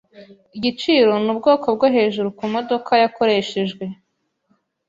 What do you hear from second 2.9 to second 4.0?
yakoreshejwe.